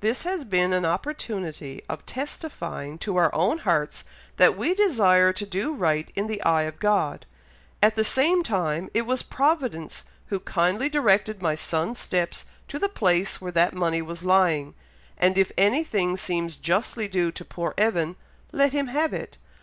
This 0.00 0.22
has 0.22 0.44
been 0.46 0.72
an 0.72 0.86
opportunity 0.86 1.82
of 1.90 2.06
testifying 2.06 2.96
to 3.00 3.16
our 3.18 3.28
own 3.34 3.58
hearts 3.58 4.02
that 4.38 4.56
we 4.56 4.72
desire 4.72 5.30
to 5.34 5.44
do 5.44 5.74
right 5.74 6.10
in 6.14 6.26
the 6.26 6.42
eye 6.42 6.62
of 6.62 6.78
God. 6.78 7.26
At 7.82 7.94
the 7.94 8.02
same 8.02 8.42
time, 8.42 8.88
it 8.94 9.02
was 9.04 9.22
Providence 9.22 10.06
who 10.28 10.40
kindly 10.40 10.88
directed 10.88 11.42
my 11.42 11.54
son's 11.54 11.98
steps 11.98 12.46
to 12.68 12.78
the 12.78 12.88
place 12.88 13.42
where 13.42 13.52
that 13.52 13.74
money 13.74 14.00
was 14.00 14.22
lying; 14.24 14.72
and 15.18 15.36
if 15.36 15.52
anything 15.58 16.16
seems 16.16 16.56
justly 16.56 17.06
due 17.06 17.30
to 17.32 17.44
poor 17.44 17.74
Evan, 17.76 18.16
let 18.52 18.72
him 18.72 18.86
have 18.86 19.12
it. 19.12 19.36